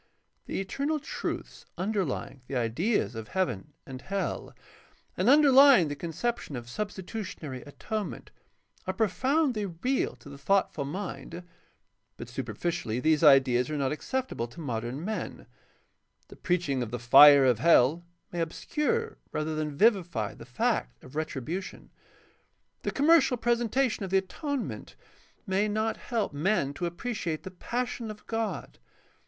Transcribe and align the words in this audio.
The 0.47 0.59
eternal 0.59 0.99
truths 0.99 1.63
underlying 1.77 2.41
the 2.47 2.55
ideas 2.55 3.13
of 3.13 3.27
heaven 3.27 3.73
and 3.85 4.01
hell 4.01 4.51
and 5.15 5.29
underlying 5.29 5.89
the 5.89 5.95
conception 5.95 6.55
of 6.55 6.67
substitutionary 6.67 7.61
atonement 7.61 8.31
are 8.87 8.95
profoundly 8.95 9.67
real 9.67 10.15
to 10.15 10.27
the 10.27 10.39
thoughtful 10.39 10.85
mind, 10.85 11.43
but 12.17 12.29
superficially 12.29 12.99
these 12.99 13.21
ideas 13.23 13.69
are 13.69 13.77
not 13.77 13.91
acceptable 13.91 14.47
to 14.47 14.59
modern 14.59 15.05
men. 15.05 15.45
The 16.29 16.35
preaching 16.35 16.81
of 16.81 16.89
the 16.89 16.97
fire 16.97 17.45
of 17.45 17.59
hell 17.59 18.03
may 18.31 18.41
obscure 18.41 19.19
rather 19.31 19.53
than 19.55 19.77
vivify 19.77 20.33
the 20.33 20.47
fact 20.47 21.03
of 21.03 21.15
retribution. 21.15 21.91
The 22.81 22.89
commercial 22.89 23.37
presentation 23.37 24.03
of 24.03 24.09
the 24.09 24.17
atonement 24.17 24.95
may 25.45 25.67
not 25.67 25.97
help 25.97 26.31
590 26.31 26.31
GUIDE 26.31 26.31
TO 26.31 26.31
STUDY 26.31 26.31
OF 26.31 26.31
CHRISTIAN 26.31 26.31
RELIGION 26.33 26.43
men 26.43 26.73
to 26.73 26.85
appreciate 27.37 27.43
the 27.43 27.51
passion 27.51 28.09
of 28.09 28.25
God. 28.25 28.79